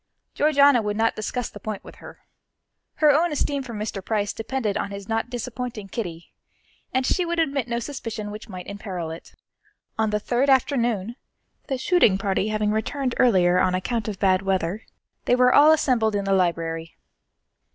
Georgiana 0.33 0.81
would 0.81 0.97
not 0.97 1.15
discuss 1.15 1.51
the 1.51 1.59
point 1.59 1.83
with 1.83 1.97
her. 1.97 2.21
Her 2.95 3.11
own 3.11 3.31
esteem 3.31 3.61
for 3.61 3.75
Mr. 3.75 4.03
Price 4.03 4.33
depended 4.33 4.75
on 4.75 4.89
his 4.89 5.07
not 5.07 5.29
disappointing 5.29 5.89
Kitty, 5.89 6.33
and 6.91 7.05
she 7.05 7.23
would 7.23 7.37
admit 7.37 7.67
no 7.67 7.77
suspicion 7.77 8.31
which 8.31 8.49
might 8.49 8.65
imperil 8.65 9.11
it. 9.11 9.35
On 9.99 10.09
the 10.09 10.19
third 10.19 10.49
afternoon, 10.49 11.17
the 11.67 11.77
shooting 11.77 12.17
party 12.17 12.47
having 12.47 12.71
returned 12.71 13.13
earlier 13.19 13.59
on 13.59 13.75
account 13.75 14.07
of 14.07 14.17
bad 14.17 14.41
weather, 14.41 14.87
they 15.25 15.35
were 15.35 15.53
all 15.53 15.71
assembled 15.71 16.15
in 16.15 16.25
the 16.25 16.33
library. 16.33 16.97